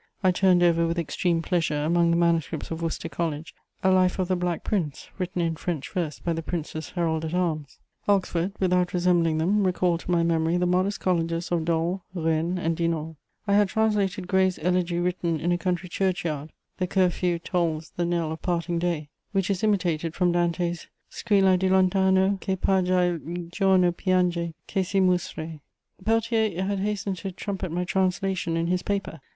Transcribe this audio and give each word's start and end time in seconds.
I 0.23 0.31
turned 0.31 0.63
over 0.63 0.87
with 0.87 0.97
extreme 0.97 1.43
pleasure, 1.43 1.83
among 1.85 2.09
the 2.09 2.17
manuscripts 2.17 2.71
of 2.71 2.81
Worcester 2.81 3.07
College, 3.07 3.53
a 3.83 3.91
life 3.91 4.17
of 4.17 4.29
the 4.29 4.35
Black 4.35 4.63
Prince, 4.63 5.09
written 5.19 5.43
in 5.43 5.55
French 5.55 5.91
verse 5.91 6.17
by 6.17 6.33
the 6.33 6.41
Prince's 6.41 6.89
herald 6.89 7.23
at 7.23 7.35
arms. 7.35 7.77
Oxford, 8.07 8.51
without 8.59 8.95
resembling 8.95 9.37
them, 9.37 9.63
recalled 9.63 9.99
to 9.99 10.09
my 10.09 10.23
memory 10.23 10.57
the 10.57 10.65
modest 10.65 10.99
Colleges 11.01 11.51
of 11.51 11.65
Dol, 11.65 12.01
Rennes 12.15 12.57
and 12.57 12.75
Dinan. 12.75 13.17
I 13.47 13.53
had 13.53 13.69
translated 13.69 14.27
Gray's 14.27 14.57
Elegy 14.57 14.97
written 14.97 15.39
in 15.39 15.51
a 15.51 15.57
Country 15.59 15.87
Church 15.87 16.25
yard: 16.25 16.51
The 16.79 16.87
curfew 16.87 17.37
tolls 17.37 17.91
the 17.95 18.03
knell 18.03 18.31
of 18.31 18.41
parting 18.41 18.79
day, 18.79 19.09
which 19.33 19.51
is 19.51 19.63
imitated 19.63 20.15
from 20.15 20.31
Dante's 20.31 20.87
Squilla 21.11 21.59
di 21.59 21.69
lontano 21.69 22.41
Che 22.41 22.55
paja'l 22.55 23.51
giorno 23.51 23.91
pianger 23.91 24.55
che 24.65 24.81
si 24.81 24.99
musre. 24.99 25.19
[Sidenote: 25.19 25.59
Oxford.] 25.59 26.05
Peltier 26.05 26.63
had 26.63 26.79
hastened 26.79 27.17
to 27.19 27.31
trumpet 27.31 27.71
my 27.71 27.83
translation 27.83 28.57
in 28.57 28.65
his 28.65 28.81
paper. 28.81 29.21